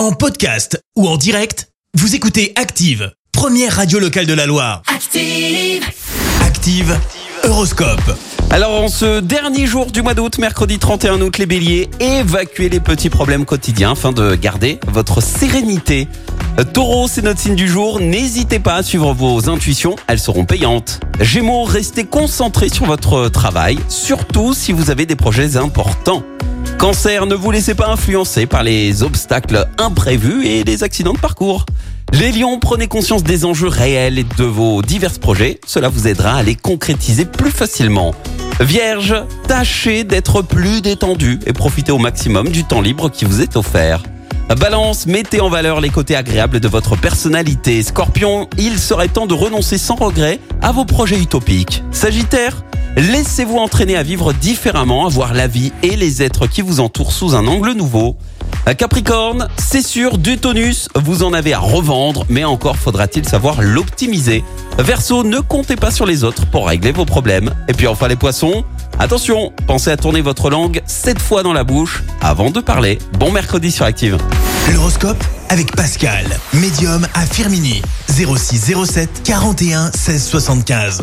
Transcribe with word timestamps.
En 0.00 0.12
podcast 0.12 0.82
ou 0.96 1.06
en 1.06 1.18
direct, 1.18 1.68
vous 1.92 2.14
écoutez 2.14 2.54
Active, 2.56 3.12
première 3.32 3.76
radio 3.76 3.98
locale 3.98 4.24
de 4.24 4.32
la 4.32 4.46
Loire. 4.46 4.80
Active. 4.86 5.84
Active, 6.40 6.98
Horoscope. 7.44 8.16
Alors 8.48 8.82
en 8.82 8.88
ce 8.88 9.20
dernier 9.20 9.66
jour 9.66 9.92
du 9.92 10.00
mois 10.00 10.14
d'août, 10.14 10.38
mercredi 10.38 10.78
31 10.78 11.20
août, 11.20 11.36
les 11.36 11.44
béliers, 11.44 11.90
évacuez 12.00 12.70
les 12.70 12.80
petits 12.80 13.10
problèmes 13.10 13.44
quotidiens 13.44 13.92
afin 13.92 14.12
de 14.12 14.36
garder 14.36 14.80
votre 14.86 15.22
sérénité. 15.22 16.08
Euh, 16.58 16.64
Taureau, 16.64 17.06
c'est 17.06 17.20
notre 17.20 17.40
signe 17.40 17.54
du 17.54 17.68
jour, 17.68 18.00
n'hésitez 18.00 18.58
pas 18.58 18.76
à 18.76 18.82
suivre 18.82 19.12
vos 19.12 19.50
intuitions, 19.50 19.96
elles 20.06 20.18
seront 20.18 20.46
payantes. 20.46 21.00
Gémeaux, 21.20 21.64
restez 21.64 22.04
concentrés 22.04 22.70
sur 22.70 22.86
votre 22.86 23.28
travail, 23.28 23.78
surtout 23.90 24.54
si 24.54 24.72
vous 24.72 24.90
avez 24.90 25.04
des 25.04 25.16
projets 25.16 25.58
importants. 25.58 26.22
Cancer, 26.80 27.26
ne 27.26 27.34
vous 27.34 27.50
laissez 27.50 27.74
pas 27.74 27.88
influencer 27.88 28.46
par 28.46 28.62
les 28.62 29.02
obstacles 29.02 29.68
imprévus 29.76 30.46
et 30.46 30.64
les 30.64 30.82
accidents 30.82 31.12
de 31.12 31.18
parcours. 31.18 31.66
Les 32.14 32.32
lions, 32.32 32.58
prenez 32.58 32.88
conscience 32.88 33.22
des 33.22 33.44
enjeux 33.44 33.68
réels 33.68 34.18
et 34.18 34.24
de 34.24 34.44
vos 34.44 34.80
divers 34.80 35.20
projets. 35.20 35.60
Cela 35.66 35.90
vous 35.90 36.08
aidera 36.08 36.36
à 36.36 36.42
les 36.42 36.54
concrétiser 36.54 37.26
plus 37.26 37.50
facilement. 37.50 38.14
Vierge, 38.60 39.14
tâchez 39.46 40.04
d'être 40.04 40.40
plus 40.40 40.80
détendu 40.80 41.38
et 41.44 41.52
profitez 41.52 41.92
au 41.92 41.98
maximum 41.98 42.48
du 42.48 42.64
temps 42.64 42.80
libre 42.80 43.10
qui 43.10 43.26
vous 43.26 43.42
est 43.42 43.58
offert. 43.58 44.02
Balance, 44.58 45.06
mettez 45.06 45.42
en 45.42 45.50
valeur 45.50 45.82
les 45.82 45.90
côtés 45.90 46.16
agréables 46.16 46.60
de 46.60 46.68
votre 46.68 46.96
personnalité. 46.96 47.82
Scorpion, 47.82 48.48
il 48.56 48.78
serait 48.78 49.08
temps 49.08 49.26
de 49.26 49.34
renoncer 49.34 49.76
sans 49.76 49.96
regret 49.96 50.40
à 50.62 50.72
vos 50.72 50.86
projets 50.86 51.20
utopiques. 51.20 51.84
Sagittaire, 51.92 52.64
laissez-vous 52.96 53.56
entraîner 53.56 53.96
à 53.96 54.02
vivre 54.02 54.32
différemment, 54.32 55.06
à 55.06 55.08
voir 55.08 55.34
la 55.34 55.46
vie 55.46 55.72
et 55.82 55.96
les 55.96 56.22
êtres 56.22 56.46
qui 56.46 56.62
vous 56.62 56.80
entourent 56.80 57.12
sous 57.12 57.34
un 57.34 57.46
angle 57.46 57.72
nouveau. 57.72 58.16
Capricorne, 58.76 59.48
c'est 59.58 59.84
sûr, 59.84 60.18
du 60.18 60.38
tonus, 60.38 60.88
vous 60.94 61.22
en 61.22 61.32
avez 61.32 61.54
à 61.54 61.58
revendre, 61.58 62.24
mais 62.28 62.44
encore 62.44 62.76
faudra-t-il 62.76 63.26
savoir 63.26 63.62
l'optimiser. 63.62 64.44
Verseau, 64.78 65.24
ne 65.24 65.40
comptez 65.40 65.76
pas 65.76 65.90
sur 65.90 66.06
les 66.06 66.24
autres 66.24 66.46
pour 66.46 66.68
régler 66.68 66.92
vos 66.92 67.04
problèmes. 67.04 67.52
Et 67.68 67.72
puis 67.72 67.86
enfin 67.86 68.06
les 68.06 68.16
poissons, 68.16 68.64
attention, 68.98 69.52
pensez 69.66 69.90
à 69.90 69.96
tourner 69.96 70.20
votre 70.20 70.50
langue 70.50 70.82
7 70.86 71.18
fois 71.18 71.42
dans 71.42 71.52
la 71.52 71.64
bouche 71.64 72.02
avant 72.20 72.50
de 72.50 72.60
parler. 72.60 72.98
Bon 73.18 73.32
mercredi 73.32 73.72
sur 73.72 73.86
Active. 73.86 74.18
L'horoscope 74.72 75.22
avec 75.48 75.74
Pascal, 75.74 76.26
médium 76.54 77.06
à 77.14 77.26
Firmini. 77.26 77.82
06 78.08 78.72
07 78.84 79.22
41 79.24 79.90
16 79.92 80.24
75. 80.24 81.02